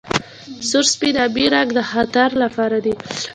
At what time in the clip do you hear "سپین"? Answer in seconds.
0.93-1.15